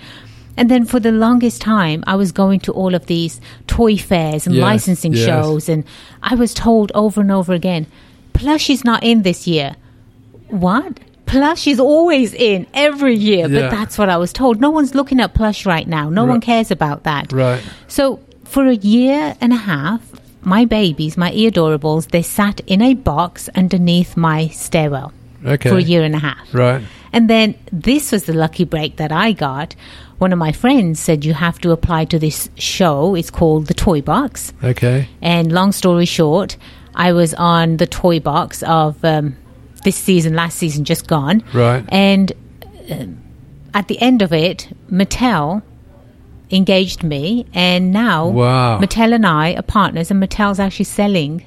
[0.55, 4.45] And then for the longest time, I was going to all of these toy fairs
[4.45, 5.25] and Yes, licensing yes.
[5.25, 5.83] shows, and
[6.21, 7.85] I was told over and over again,
[8.33, 9.75] "Plush is not in this year."
[10.49, 10.99] What?
[11.27, 13.61] Plush is always in every year, Yeah.
[13.61, 14.59] but that's what I was told.
[14.59, 16.09] No one's looking at plush right now.
[16.09, 17.31] No one cares about that.
[17.31, 17.61] Right.
[17.87, 20.01] So for a year and a half,
[20.41, 25.11] my babies, my eadorables, they sat in a box underneath my stairwell
[25.45, 25.69] Okay.
[25.69, 26.47] for a year and a half.
[26.53, 26.81] Right.
[27.13, 29.75] And then this was the lucky break that I got.
[30.19, 33.15] One of my friends said you have to apply to this show.
[33.15, 34.53] It's called the Toy Box.
[34.63, 35.07] Okay.
[35.21, 36.57] And long story short,
[36.95, 39.35] I was on the toy box of um,
[39.83, 41.43] this season, last season, just gone.
[41.53, 41.83] Right.
[41.89, 42.31] And
[42.89, 43.17] um,
[43.73, 45.61] at the end of it, Mattel
[46.49, 48.79] engaged me, and now Wow.
[48.79, 51.43] Mattel and I are partners, and Mattel's actually selling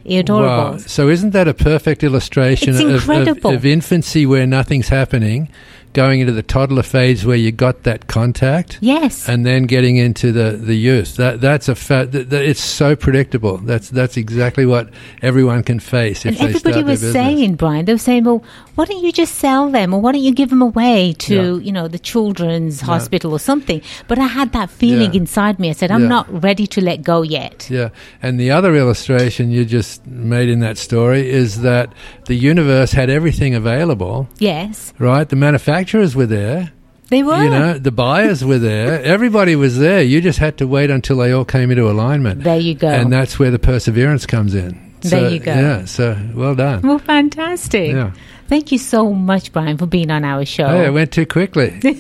[0.47, 0.77] Wow.
[0.79, 5.49] So isn't that a perfect illustration of, of, of infancy where nothing's happening,
[5.93, 8.79] going into the toddler phase where you got that contact?
[8.81, 9.29] Yes.
[9.29, 11.17] and then getting into the, the youth.
[11.17, 13.59] That that's a fa- th- th- it's so predictable.
[13.59, 14.91] That's that's exactly what
[15.23, 18.43] everyone can face if and everybody was saying, Brian, they were saying, well,
[18.77, 21.65] why don't you just sell them or why don't you give them away to, Yeah.
[21.67, 23.83] you know, the children's hospital or something?
[24.09, 25.21] But I had that feeling Yeah.
[25.21, 25.71] inside me.
[25.71, 26.09] I said, I'm Yeah.
[26.09, 27.69] not ready to let go yet.
[27.71, 27.91] Yeah,
[28.23, 31.93] and the other illustration you just made in that story is that
[32.27, 34.29] the universe had everything available.
[34.39, 35.37] Yes, Right, the
[35.81, 36.73] manufacturers were there.
[37.09, 37.43] they were.
[37.43, 39.03] You know, the buyers were there.
[39.15, 40.03] Everybody was there.
[40.03, 42.43] You just had to wait until they all came into alignment.
[42.45, 42.89] there you go.
[42.89, 44.79] And that's where the perseverance comes in.
[45.01, 45.53] There So, you go.
[45.55, 46.83] Yeah, so well done.
[46.83, 47.93] well, fantastic.
[47.93, 48.13] Yeah.
[48.49, 50.67] Thank you so much, Brian, for being on our show.
[50.67, 51.81] Hey, it went too quickly.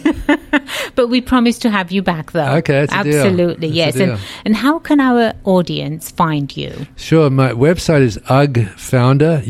[0.96, 2.56] But we promise to have you back, though.
[2.56, 3.14] Okay, it's a deal.
[3.20, 3.96] Absolutely, yes.
[3.96, 6.86] And, and how can our audience find you?
[6.96, 7.30] Sure.
[7.30, 9.42] My website is uggfounder,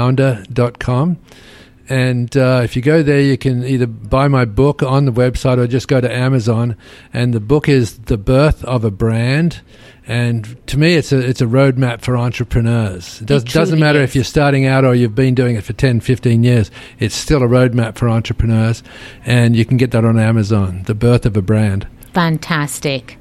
[0.00, 1.16] uggfounder.com.
[1.90, 5.58] And uh, if you go there, you can either buy my book on the website
[5.58, 6.76] or just go to Amazon.
[7.12, 9.60] And the book is The Birth of a Brand.
[10.06, 13.20] And to me, it's a, it's a roadmap for entrepreneurs.
[13.20, 14.10] It, does, It doesn't matter is.
[14.10, 16.70] if you're starting out or you've been doing it for 10, 15 years.
[17.00, 18.84] It's still a roadmap for entrepreneurs.
[19.26, 21.88] And you can get that on Amazon, The Birth of a Brand.
[22.14, 23.18] Fantastic.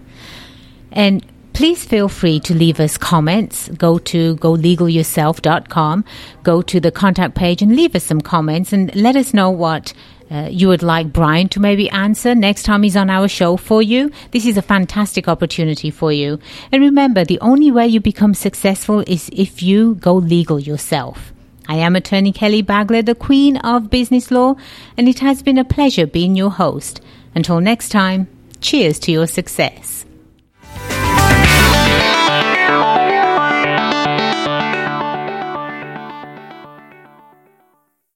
[0.91, 1.25] And
[1.59, 3.67] please feel free to leave us comments.
[3.77, 6.05] Go to golegalyourself.com,
[6.41, 9.91] go to the contact page and leave us some comments and let us know what
[10.31, 13.81] uh, you would like Brian to maybe answer next time he's on our show for
[13.81, 14.09] you.
[14.31, 16.39] This is a fantastic opportunity for you.
[16.71, 21.33] And remember, the only way you become successful is if you go legal yourself.
[21.67, 24.55] I am attorney Kelly Bagla, the Queen of Business Law,
[24.95, 27.01] and it has been a pleasure being your host.
[27.35, 28.29] Until next time,
[28.61, 30.05] cheers to your success.